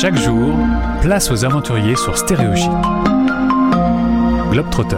Chaque 0.00 0.16
jour, 0.16 0.56
place 1.02 1.30
aux 1.30 1.44
aventuriers 1.44 1.94
sur 1.94 2.16
Stéréo 2.16 2.56
Chic. 2.56 2.70
Globetrotter. 4.50 4.96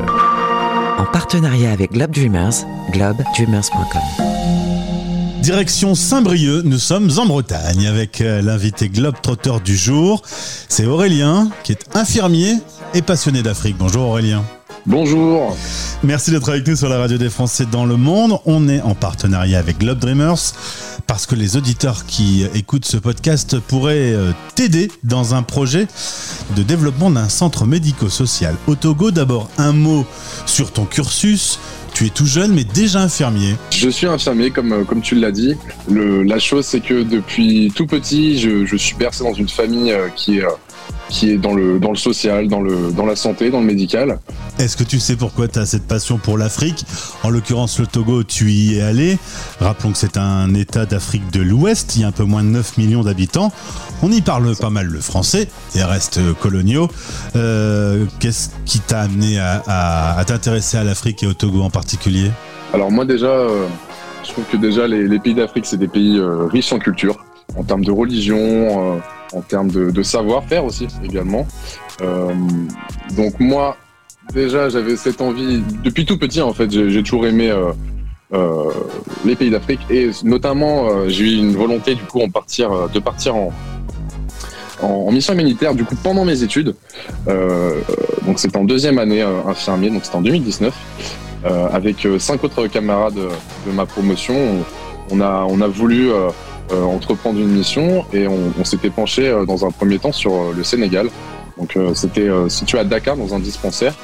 En 0.96 1.04
partenariat 1.06 1.72
avec 1.72 1.90
Globe 1.90 2.12
Dreamers, 2.12 2.52
globedreamers.com. 2.92 4.00
Direction 5.42 5.96
Saint-Brieuc, 5.96 6.62
nous 6.62 6.78
sommes 6.78 7.10
en 7.18 7.26
Bretagne 7.26 7.88
avec 7.88 8.20
euh, 8.20 8.42
l'invité 8.42 8.88
Globetrotter 8.90 9.54
du 9.64 9.76
jour. 9.76 10.22
C'est 10.24 10.86
Aurélien 10.86 11.50
qui 11.64 11.72
est 11.72 11.96
infirmier 11.96 12.58
et 12.94 13.02
passionné 13.02 13.42
d'Afrique. 13.42 13.74
Bonjour 13.76 14.04
Aurélien. 14.04 14.44
Bonjour. 14.86 15.56
Merci 16.04 16.30
d'être 16.30 16.48
avec 16.48 16.66
nous 16.66 16.76
sur 16.76 16.88
la 16.88 16.98
radio 16.98 17.18
des 17.18 17.30
Français 17.30 17.66
dans 17.70 17.86
le 17.86 17.96
monde. 17.96 18.38
On 18.46 18.68
est 18.68 18.80
en 18.80 18.94
partenariat 18.94 19.58
avec 19.58 19.78
Globe 19.78 19.98
Dreamers 19.98 20.54
parce 21.12 21.26
que 21.26 21.34
les 21.34 21.58
auditeurs 21.58 22.06
qui 22.06 22.46
écoutent 22.54 22.86
ce 22.86 22.96
podcast 22.96 23.58
pourraient 23.58 24.14
euh, 24.14 24.32
t'aider 24.54 24.90
dans 25.04 25.34
un 25.34 25.42
projet 25.42 25.86
de 26.56 26.62
développement 26.62 27.10
d'un 27.10 27.28
centre 27.28 27.66
médico-social 27.66 28.54
au 28.66 28.76
Togo. 28.76 29.10
D'abord, 29.10 29.50
un 29.58 29.72
mot 29.72 30.06
sur 30.46 30.72
ton 30.72 30.86
cursus. 30.86 31.58
Tu 31.92 32.06
es 32.06 32.08
tout 32.08 32.24
jeune, 32.24 32.54
mais 32.54 32.64
déjà 32.64 33.02
infirmier. 33.02 33.56
Je 33.68 33.90
suis 33.90 34.06
infirmier, 34.06 34.50
comme, 34.50 34.72
euh, 34.72 34.84
comme 34.84 35.02
tu 35.02 35.14
l'as 35.14 35.32
dit. 35.32 35.54
La 35.90 36.38
chose, 36.38 36.64
c'est 36.64 36.80
que 36.80 37.02
depuis 37.02 37.70
tout 37.76 37.86
petit, 37.86 38.38
je, 38.38 38.64
je, 38.64 38.76
suis 38.76 38.96
bercé 38.96 39.22
dans 39.22 39.34
une 39.34 39.50
famille 39.50 39.92
euh, 39.92 40.08
qui 40.16 40.38
est 40.38 40.46
qui 41.12 41.30
est 41.30 41.36
dans 41.36 41.52
le, 41.52 41.78
dans 41.78 41.90
le 41.90 41.96
social, 41.96 42.48
dans, 42.48 42.62
le, 42.62 42.90
dans 42.90 43.04
la 43.04 43.16
santé, 43.16 43.50
dans 43.50 43.60
le 43.60 43.66
médical. 43.66 44.18
Est-ce 44.62 44.76
que 44.76 44.84
tu 44.84 45.00
sais 45.00 45.16
pourquoi 45.16 45.48
tu 45.48 45.58
as 45.58 45.66
cette 45.66 45.88
passion 45.88 46.18
pour 46.18 46.38
l'Afrique? 46.38 46.86
En 47.24 47.30
l'occurrence, 47.30 47.80
le 47.80 47.86
Togo, 47.88 48.22
tu 48.22 48.52
y 48.52 48.78
es 48.78 48.80
allé. 48.80 49.18
Rappelons 49.58 49.90
que 49.90 49.98
c'est 49.98 50.16
un 50.16 50.54
État 50.54 50.86
d'Afrique 50.86 51.32
de 51.32 51.40
l'Ouest, 51.40 51.96
il 51.96 52.02
y 52.02 52.04
a 52.04 52.06
un 52.06 52.12
peu 52.12 52.22
moins 52.22 52.44
de 52.44 52.48
9 52.48 52.78
millions 52.78 53.02
d'habitants. 53.02 53.50
On 54.04 54.12
y 54.12 54.20
parle 54.20 54.54
pas 54.54 54.70
mal 54.70 54.86
le 54.86 55.00
français, 55.00 55.48
et 55.74 55.82
reste 55.82 56.20
coloniaux. 56.34 56.88
Euh, 57.34 58.04
Qu'est-ce 58.20 58.50
qui 58.64 58.78
t'a 58.78 59.00
amené 59.00 59.40
à, 59.40 60.22
t'intéresser 60.28 60.76
à 60.76 60.84
l'Afrique 60.84 61.24
et 61.24 61.26
au 61.26 61.34
Togo 61.34 61.62
en 61.62 61.70
particulier? 61.70 62.30
Alors 62.72 62.92
moi 62.92 63.04
déjà, 63.04 63.26
euh, 63.26 63.66
je 64.22 64.30
trouve 64.30 64.44
que 64.44 64.56
déjà 64.56 64.86
les, 64.86 65.18
pays 65.18 65.34
d'Afrique, 65.34 65.66
c'est 65.66 65.76
des 65.76 65.88
pays 65.88 66.16
euh, 66.18 66.46
riches 66.46 66.72
en 66.72 66.78
culture, 66.78 67.16
en 67.56 67.64
termes 67.64 67.84
de 67.84 67.90
religion 67.90 69.00
en 69.34 69.40
termes 69.40 69.72
de, 69.72 69.90
de 69.90 70.02
savoir-faire 70.04 70.64
aussi 70.64 70.86
également. 71.02 71.48
Donc 73.16 73.40
moi, 73.40 73.76
déjà, 74.34 74.68
j'avais 74.68 74.96
cette 74.96 75.20
envie, 75.20 75.62
depuis 75.84 76.04
tout 76.04 76.18
petit 76.18 76.40
en 76.40 76.52
fait, 76.52 76.70
j'ai 76.70 77.02
toujours 77.02 77.26
aimé 77.26 77.50
euh, 77.50 77.72
euh, 78.32 78.70
les 79.24 79.36
pays 79.36 79.50
d'Afrique 79.50 79.80
et 79.90 80.10
notamment 80.24 80.88
euh, 80.88 81.08
j'ai 81.08 81.24
eu 81.24 81.36
une 81.36 81.54
volonté 81.54 81.94
du 81.94 82.02
coup 82.04 82.20
de 82.20 82.98
partir 82.98 83.34
en, 83.34 83.52
mission 85.12 85.34
humanitaire 85.34 85.74
du 85.74 85.84
coup 85.84 85.94
pendant 86.02 86.24
mes 86.24 86.42
études. 86.42 86.74
Donc 87.26 88.38
c'était 88.38 88.56
en 88.56 88.64
deuxième 88.64 88.98
année 88.98 89.22
infirmier, 89.22 89.90
donc 89.90 90.04
c'était 90.04 90.16
en 90.16 90.22
2019. 90.22 90.74
avec 91.72 92.08
cinq 92.18 92.42
autres 92.42 92.66
camarades 92.66 93.14
de, 93.14 93.72
ma 93.72 93.86
promotion, 93.86 94.34
on, 95.10 95.20
a, 95.20 95.68
voulu 95.68 96.10
entreprendre 96.72 97.38
une 97.38 97.50
mission 97.50 98.04
et 98.12 98.26
on, 98.26 98.64
s'était 98.64 98.90
penché 98.90 99.32
dans 99.46 99.64
un 99.64 99.70
premier 99.70 99.98
temps 100.00 100.12
sur 100.12 100.52
le 100.52 100.64
Sénégal. 100.64 101.08
Donc 101.58 101.76
c'était 101.94 102.28
situé 102.48 102.78
à 102.78 102.84
Dakar 102.84 103.16
dans 103.16 103.34
un 103.34 103.38
dispensaire. 103.38 103.94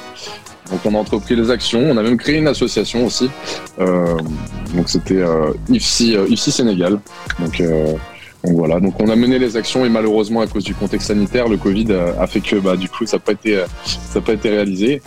Donc 0.71 0.81
on 0.85 0.93
a 0.93 0.97
entrepris 0.97 1.35
les 1.35 1.49
actions, 1.49 1.81
on 1.81 1.97
a 1.97 2.03
même 2.03 2.17
créé 2.17 2.37
une 2.37 2.47
association 2.47 3.05
aussi. 3.05 3.29
Euh, 3.79 4.17
donc 4.75 4.89
c'était 4.89 5.17
euh, 5.17 5.51
IFSI, 5.69 6.15
euh, 6.15 6.27
IFSI 6.29 6.51
Sénégal. 6.51 6.99
Donc, 7.39 7.61
donc, 8.41 8.55
voilà, 8.55 8.79
donc 8.79 8.93
on 9.01 9.09
a 9.09 9.15
mené 9.17 9.37
les 9.37 9.57
actions 9.57 9.85
et 9.85 9.89
malheureusement 9.89 10.39
à 10.39 10.47
cause 10.47 10.63
du 10.63 10.73
contexte 10.73 11.07
sanitaire, 11.07 11.49
le 11.49 11.57
Covid 11.57 11.87
a, 12.17 12.25
fait 12.25 12.39
que 12.39 12.55
bah, 12.55 12.77
du 12.77 12.87
coup 12.87 13.05
ça 13.05 13.17
n'a 13.17 13.21
pas 13.21 13.33
été 13.33 13.63
ça 13.83 14.21
pas 14.21 14.33
été 14.33 14.49
réalisé. 14.49 15.01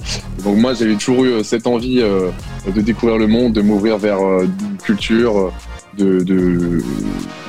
Donc 0.45 0.57
moi 0.59 0.75
j'avais 0.75 0.97
toujours 0.97 1.25
eu 1.25 1.43
cette 1.43 1.67
envie 1.67 2.03
de 2.03 2.81
découvrir 2.83 3.17
le 3.19 3.27
monde, 3.27 3.55
de 3.55 3.63
m'ouvrir 3.63 3.97
vers 3.97 4.19
une 4.19 4.77
culture 4.85 5.51
de, 5.99 6.21
de, 6.23 6.83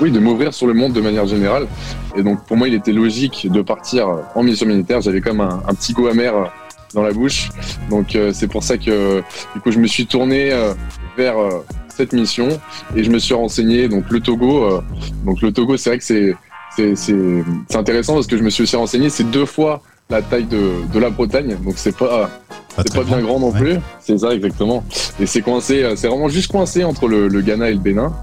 oui, 0.01 0.11
de 0.11 0.19
m'ouvrir 0.19 0.53
sur 0.53 0.67
le 0.67 0.73
monde 0.73 0.93
de 0.93 1.01
manière 1.01 1.25
générale. 1.25 1.67
Et 2.15 2.23
donc, 2.23 2.45
pour 2.45 2.57
moi, 2.57 2.67
il 2.67 2.73
était 2.73 2.91
logique 2.91 3.47
de 3.49 3.61
partir 3.61 4.07
en 4.35 4.43
mission 4.43 4.65
militaire. 4.65 5.01
J'avais 5.01 5.21
comme 5.21 5.41
un, 5.41 5.61
un, 5.67 5.73
petit 5.73 5.93
goût 5.93 6.07
amer 6.07 6.51
dans 6.93 7.03
la 7.03 7.11
bouche. 7.11 7.49
Donc, 7.89 8.15
euh, 8.15 8.31
c'est 8.33 8.47
pour 8.47 8.63
ça 8.63 8.77
que, 8.77 9.23
du 9.53 9.61
coup, 9.61 9.71
je 9.71 9.79
me 9.79 9.87
suis 9.87 10.05
tourné 10.05 10.51
euh, 10.51 10.73
vers 11.17 11.37
euh, 11.37 11.63
cette 11.89 12.13
mission 12.13 12.47
et 12.95 13.03
je 13.03 13.09
me 13.09 13.19
suis 13.19 13.33
renseigné. 13.33 13.87
Donc, 13.87 14.09
le 14.09 14.19
Togo, 14.19 14.63
euh, 14.63 14.81
donc 15.25 15.41
le 15.41 15.51
Togo, 15.51 15.77
c'est 15.77 15.89
vrai 15.89 15.97
que 15.97 16.03
c'est, 16.03 16.35
c'est, 16.75 16.95
c'est, 16.95 17.43
c'est 17.69 17.77
intéressant 17.77 18.15
parce 18.15 18.27
que 18.27 18.37
je 18.37 18.43
me 18.43 18.49
suis 18.49 18.63
aussi 18.63 18.75
renseigné. 18.75 19.09
C'est 19.09 19.29
deux 19.29 19.45
fois 19.45 19.81
la 20.09 20.21
taille 20.21 20.45
de, 20.45 20.71
de 20.93 20.99
la 20.99 21.09
Bretagne. 21.09 21.57
Donc, 21.63 21.75
c'est 21.77 21.95
pas, 21.95 22.29
c'est 22.77 22.93
pas 22.93 23.03
bien 23.03 23.21
grand, 23.21 23.39
non 23.39 23.51
plus. 23.51 23.77
C'est 23.99 24.17
ça, 24.17 24.33
exactement. 24.33 24.83
Et 25.19 25.25
c'est 25.25 25.41
coincé, 25.41 25.93
c'est 25.95 26.07
vraiment 26.07 26.29
juste 26.29 26.51
coincé 26.51 26.83
entre 26.83 27.07
le, 27.07 27.27
le 27.27 27.41
Ghana 27.41 27.69
et 27.69 27.73
le 27.73 27.79
Bénin. 27.79 28.13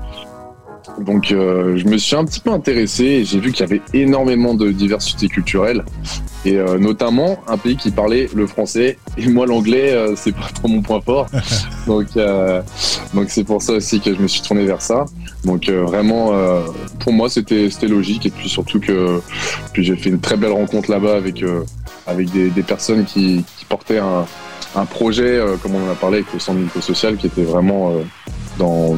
Donc 1.04 1.32
euh, 1.32 1.76
je 1.76 1.86
me 1.86 1.96
suis 1.96 2.14
un 2.16 2.24
petit 2.24 2.40
peu 2.40 2.50
intéressé 2.50 3.04
et 3.04 3.24
j'ai 3.24 3.40
vu 3.40 3.52
qu'il 3.52 3.60
y 3.60 3.68
avait 3.68 3.82
énormément 3.94 4.54
de 4.54 4.70
diversité 4.70 5.28
culturelle. 5.28 5.84
Et 6.44 6.56
euh, 6.56 6.78
notamment 6.78 7.38
un 7.48 7.58
pays 7.58 7.76
qui 7.76 7.90
parlait 7.90 8.28
le 8.34 8.46
français 8.46 8.98
et 9.18 9.28
moi 9.28 9.46
l'anglais 9.46 9.92
euh, 9.92 10.14
c'est 10.16 10.32
pas 10.32 10.48
trop 10.54 10.68
mon 10.68 10.82
point 10.82 11.00
fort. 11.00 11.26
Donc 11.86 12.08
donc 13.14 13.28
c'est 13.28 13.44
pour 13.44 13.62
ça 13.62 13.72
aussi 13.74 14.00
que 14.00 14.14
je 14.14 14.20
me 14.20 14.28
suis 14.28 14.42
tourné 14.42 14.64
vers 14.64 14.82
ça. 14.82 15.06
Donc 15.44 15.68
vraiment 15.68 16.32
pour 16.98 17.12
moi 17.12 17.28
c'était 17.28 17.70
c'était 17.70 17.88
logique. 17.88 18.26
Et 18.26 18.30
puis 18.30 18.48
surtout 18.48 18.80
que 18.80 19.20
puis 19.72 19.82
j'ai 19.82 19.96
fait 19.96 20.10
une 20.10 20.20
très 20.20 20.36
belle 20.36 20.52
rencontre 20.52 20.90
là-bas 20.90 21.16
avec 21.16 21.42
avec 22.06 22.30
des, 22.30 22.50
des, 22.50 22.62
personnes 22.62 23.04
qui, 23.04 23.44
qui 23.58 23.64
portaient 23.64 23.98
un, 23.98 24.26
un 24.76 24.84
projet 24.84 25.40
comme 25.62 25.74
on 25.74 25.88
en 25.88 25.92
a 25.92 25.94
parlé 25.94 26.18
avec 26.18 26.32
le 26.32 26.38
centre 26.38 26.58
médico-social 26.58 27.16
qui 27.16 27.26
était 27.26 27.44
vraiment 27.44 27.94
dans 28.58 28.96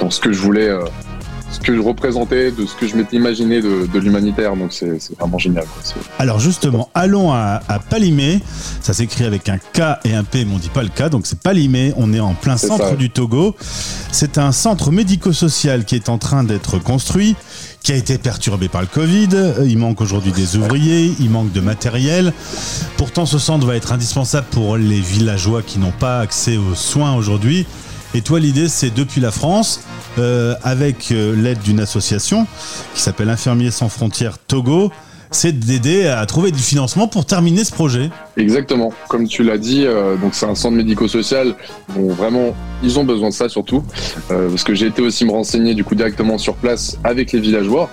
dans 0.00 0.10
ce 0.10 0.20
que 0.20 0.32
je 0.32 0.40
voulais 0.40 0.70
ce 1.54 1.60
que 1.60 1.74
je 1.74 1.80
représentais, 1.80 2.50
de 2.50 2.66
ce 2.66 2.74
que 2.74 2.86
je 2.86 2.96
m'étais 2.96 3.16
imaginé 3.16 3.62
de, 3.62 3.86
de 3.86 3.98
l'humanitaire. 3.98 4.56
Donc 4.56 4.72
c'est 4.72 4.98
vraiment 5.18 5.38
génial. 5.38 5.64
Quoi. 5.64 6.02
Alors 6.18 6.40
justement, 6.40 6.88
allons 6.94 7.32
à, 7.32 7.60
à 7.68 7.78
Palimé. 7.78 8.40
Ça 8.80 8.92
s'écrit 8.92 9.24
avec 9.24 9.48
un 9.48 9.58
K 9.58 9.98
et 10.04 10.14
un 10.14 10.24
P, 10.24 10.44
mais 10.44 10.54
on 10.54 10.58
dit 10.58 10.68
pas 10.68 10.82
le 10.82 10.88
K. 10.88 11.08
Donc 11.08 11.26
c'est 11.26 11.38
Palimé. 11.38 11.92
On 11.96 12.12
est 12.12 12.20
en 12.20 12.34
plein 12.34 12.56
centre 12.56 12.88
ça. 12.88 12.96
du 12.96 13.10
Togo. 13.10 13.54
C'est 14.10 14.38
un 14.38 14.52
centre 14.52 14.90
médico-social 14.90 15.84
qui 15.84 15.94
est 15.94 16.08
en 16.08 16.18
train 16.18 16.44
d'être 16.44 16.78
construit 16.78 17.36
qui 17.82 17.92
a 17.92 17.96
été 17.96 18.16
perturbé 18.16 18.68
par 18.68 18.80
le 18.80 18.86
Covid. 18.86 19.28
Il 19.66 19.76
manque 19.76 20.00
aujourd'hui 20.00 20.32
des 20.32 20.56
ouvriers, 20.56 21.12
il 21.20 21.28
manque 21.28 21.52
de 21.52 21.60
matériel. 21.60 22.32
Pourtant, 22.96 23.26
ce 23.26 23.38
centre 23.38 23.66
va 23.66 23.76
être 23.76 23.92
indispensable 23.92 24.46
pour 24.50 24.78
les 24.78 25.00
villageois 25.00 25.60
qui 25.62 25.78
n'ont 25.78 25.92
pas 25.92 26.20
accès 26.20 26.56
aux 26.56 26.74
soins 26.74 27.14
aujourd'hui. 27.14 27.66
Et 28.14 28.22
toi, 28.22 28.40
l'idée, 28.40 28.68
c'est 28.68 28.94
depuis 28.94 29.20
la 29.20 29.30
France, 29.30 29.80
euh, 30.18 30.54
avec 30.62 31.10
euh, 31.10 31.34
l'aide 31.34 31.58
d'une 31.60 31.80
association 31.80 32.46
qui 32.94 33.00
s'appelle 33.00 33.28
Infirmiers 33.30 33.70
sans 33.70 33.88
frontières 33.88 34.38
Togo, 34.38 34.90
c'est 35.30 35.58
d'aider 35.58 36.06
à 36.06 36.24
trouver 36.26 36.52
du 36.52 36.60
financement 36.60 37.08
pour 37.08 37.26
terminer 37.26 37.64
ce 37.64 37.72
projet. 37.72 38.10
Exactement, 38.36 38.92
comme 39.08 39.26
tu 39.26 39.42
l'as 39.42 39.58
dit, 39.58 39.84
euh, 39.84 40.16
donc 40.16 40.34
c'est 40.34 40.46
un 40.46 40.54
centre 40.54 40.76
médico-social. 40.76 41.54
Vraiment, 41.88 42.54
ils 42.82 42.98
ont 42.98 43.04
besoin 43.04 43.30
de 43.30 43.34
ça 43.34 43.48
surtout, 43.48 43.82
parce 44.28 44.62
que 44.62 44.74
j'ai 44.74 44.86
été 44.86 45.02
aussi 45.02 45.24
me 45.24 45.32
renseigner 45.32 45.74
du 45.74 45.82
coup 45.82 45.96
directement 45.96 46.38
sur 46.38 46.54
place 46.54 46.98
avec 47.02 47.32
les 47.32 47.40
villageois. 47.40 47.90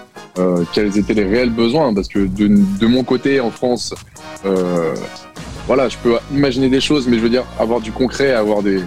Quels 0.73 0.97
étaient 0.97 1.13
les 1.13 1.25
réels 1.25 1.49
besoins 1.49 1.93
parce 1.93 2.07
que 2.07 2.19
de, 2.19 2.47
de 2.79 2.87
mon 2.87 3.03
côté 3.03 3.41
en 3.41 3.51
France 3.51 3.93
voilà 5.67 5.89
je 5.89 5.97
peux 5.97 6.15
imaginer 6.33 6.69
des 6.69 6.79
choses 6.79 7.05
mais 7.05 7.17
je 7.17 7.21
veux 7.21 7.29
dire 7.29 7.43
avoir 7.59 7.81
du 7.81 7.91
concret 7.91 8.31
avoir 8.31 8.63
des 8.63 8.81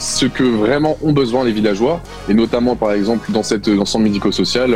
ce 0.00 0.26
que 0.26 0.42
vraiment 0.42 0.96
ont 1.02 1.12
besoin 1.12 1.44
les 1.44 1.52
villageois 1.52 2.00
et 2.28 2.34
notamment 2.34 2.74
par 2.74 2.92
exemple 2.92 3.30
dans 3.30 3.44
cette 3.44 3.70
dans 3.70 3.84
centre 3.84 4.02
médico-social 4.02 4.74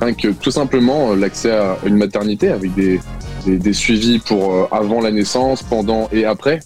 rien 0.00 0.14
que 0.14 0.28
tout 0.28 0.50
simplement 0.50 1.14
l'accès 1.14 1.50
à 1.50 1.78
une 1.84 1.96
maternité 1.96 2.50
avec 2.50 2.74
des, 2.74 3.00
des, 3.46 3.72
suivis 3.72 4.18
pour 4.18 4.54
euh, 4.54 4.66
avant 4.70 5.00
la 5.00 5.10
naissance, 5.10 5.62
pendant 5.62 6.08
et 6.12 6.24
après. 6.24 6.60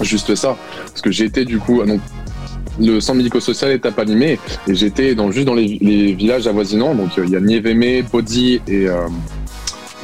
Juste 0.00 0.34
ça. 0.34 0.56
Parce 0.86 1.00
que 1.00 1.10
j'ai 1.10 1.24
été 1.24 1.44
du 1.44 1.58
coup, 1.58 1.82
donc, 1.84 2.00
le 2.80 3.00
centre 3.00 3.18
médico-social 3.18 3.70
est 3.72 3.84
à 3.84 3.90
Palimé 3.90 4.38
et 4.66 4.74
j'étais 4.74 5.14
juste 5.30 5.46
dans 5.46 5.54
les, 5.54 6.12
villages 6.14 6.46
avoisinants. 6.46 6.94
Donc 6.94 7.10
il 7.16 7.30
y 7.30 7.36
a 7.36 7.40
Niévémé, 7.40 8.02
Podi 8.02 8.60
et, 8.66 8.88
euh, 8.88 9.08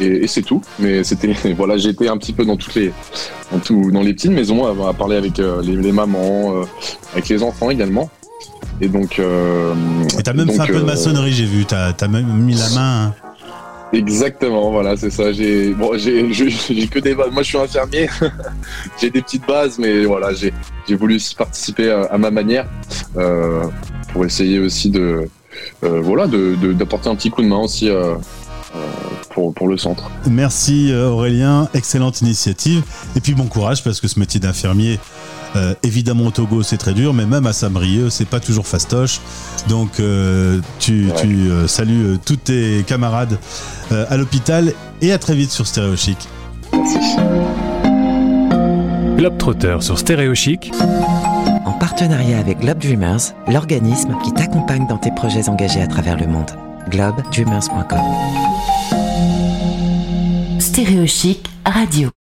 et, 0.00 0.24
et 0.24 0.26
c'est 0.26 0.42
tout. 0.42 0.62
Mais 0.78 1.04
c'était 1.04 1.34
voilà, 1.56 1.76
j'étais 1.76 2.08
un 2.08 2.16
petit 2.16 2.32
peu 2.32 2.44
dans 2.44 2.56
toutes 2.56 2.74
les 2.74 2.92
dans, 3.52 3.58
tout, 3.58 3.90
dans 3.90 4.02
les 4.02 4.14
petites 4.14 4.30
maisons 4.30 4.66
à, 4.66 4.88
à 4.88 4.92
parler 4.92 5.16
avec 5.16 5.38
euh, 5.38 5.62
les, 5.62 5.76
les, 5.76 5.92
mamans, 5.92 6.54
euh, 6.54 6.64
avec 7.12 7.28
les 7.28 7.42
enfants 7.42 7.70
également. 7.70 8.10
Et 8.80 8.88
donc. 8.88 9.18
Euh, 9.18 9.74
et 10.18 10.22
t'as 10.22 10.32
même 10.32 10.46
donc, 10.46 10.56
fait 10.56 10.62
un 10.62 10.66
peu 10.66 10.80
de 10.80 10.84
maçonnerie, 10.84 11.32
j'ai 11.32 11.46
vu. 11.46 11.64
T'as 11.64 11.92
as 11.98 12.08
même 12.08 12.26
mis 12.26 12.54
la 12.54 12.68
main. 12.70 13.06
Hein. 13.06 13.14
Exactement, 13.94 14.70
voilà, 14.70 14.98
c'est 14.98 15.08
ça. 15.08 15.32
J'ai 15.32 15.72
bon, 15.72 15.96
j'ai 15.96 16.28
que 16.90 16.98
des 16.98 17.14
bases. 17.14 17.32
Moi, 17.32 17.42
je 17.42 17.48
suis 17.48 17.58
infirmier. 17.58 18.08
j'ai 19.00 19.10
des 19.10 19.22
petites 19.22 19.46
bases, 19.46 19.78
mais 19.78 20.04
voilà, 20.04 20.32
j'ai 20.34 20.52
voulu 20.94 21.16
aussi 21.16 21.34
participer 21.34 21.90
à, 21.90 22.02
à 22.02 22.18
ma 22.18 22.30
manière 22.30 22.66
pour 24.12 24.26
essayer 24.26 24.58
aussi 24.58 24.90
de 24.90 25.28
voilà 25.82 26.26
d'apporter 26.26 27.08
un 27.08 27.14
petit 27.14 27.30
coup 27.30 27.42
de 27.42 27.48
main 27.48 27.58
aussi 27.58 27.90
pour, 29.38 29.54
pour 29.54 29.68
le 29.68 29.76
centre. 29.76 30.10
Merci 30.28 30.92
Aurélien, 30.92 31.68
excellente 31.72 32.20
initiative. 32.22 32.82
Et 33.14 33.20
puis 33.20 33.34
bon 33.34 33.46
courage 33.46 33.84
parce 33.84 34.00
que 34.00 34.08
ce 34.08 34.18
métier 34.18 34.40
d'infirmier, 34.40 34.98
euh, 35.54 35.74
évidemment 35.84 36.24
au 36.24 36.30
Togo 36.30 36.64
c'est 36.64 36.76
très 36.76 36.92
dur, 36.92 37.14
mais 37.14 37.24
même 37.24 37.46
à 37.46 37.52
Saint-Brieuc 37.52 38.10
c'est 38.10 38.28
pas 38.28 38.40
toujours 38.40 38.66
fastoche. 38.66 39.20
Donc 39.68 40.00
euh, 40.00 40.60
tu, 40.80 41.10
tu 41.16 41.50
euh, 41.50 41.68
salues 41.68 42.18
tous 42.24 42.36
tes 42.36 42.84
camarades 42.86 43.38
à 43.90 44.16
l'hôpital 44.16 44.74
et 45.00 45.12
à 45.12 45.18
très 45.18 45.34
vite 45.34 45.50
sur 45.50 45.66
Stéréo 45.66 45.96
Chic. 45.96 46.18
Merci. 46.72 46.98
Globetrotter 49.16 49.76
sur 49.80 49.98
Stéréo 49.98 50.34
Chic. 50.34 50.72
En 51.64 51.72
partenariat 51.72 52.38
avec 52.38 52.58
Globe 52.58 52.78
Dreamers, 52.78 53.34
l'organisme 53.46 54.16
qui 54.24 54.32
t'accompagne 54.32 54.86
dans 54.88 54.98
tes 54.98 55.12
projets 55.12 55.48
engagés 55.48 55.80
à 55.80 55.86
travers 55.86 56.16
le 56.16 56.26
monde. 56.26 56.50
globedreamers.com 56.90 59.07
Stéréo 60.78 61.08
Chic 61.08 61.42
Radio. 61.64 62.17